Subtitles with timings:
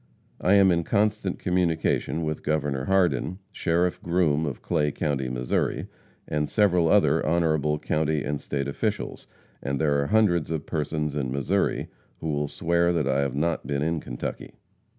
[0.41, 5.45] I am in constant communication with Governor Hardin, Sheriff Groom, of Clay county, Mo.,
[6.27, 9.27] and several other honorable county and state officials,
[9.61, 11.87] and there are hundreds of persons in Missouri
[12.19, 14.55] who will swear that I have not been in Kentucky.